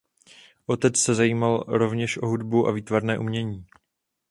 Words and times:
Otec 0.67 0.97
se 0.99 1.15
zajímal 1.15 1.63
rovněž 1.67 2.17
o 2.17 2.27
hudbu 2.27 2.67
a 2.67 2.71
výtvarné 2.71 3.19
umění. 3.19 3.65